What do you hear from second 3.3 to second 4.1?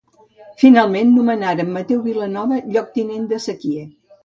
de sequier.